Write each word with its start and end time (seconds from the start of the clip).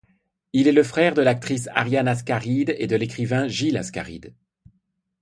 Il 0.51 0.67
est 0.67 0.71
le 0.71 0.81
frère 0.81 1.13
de 1.13 1.21
l'actrice 1.21 1.69
Ariane 1.75 2.07
Ascaride 2.07 2.73
et 2.79 2.87
de 2.87 2.95
l'écrivain 2.95 3.47
Gilles 3.47 3.77
Ascaride. 3.77 4.33